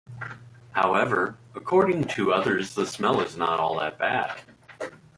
[0.71, 4.41] However, according to others the smell is not all that bad.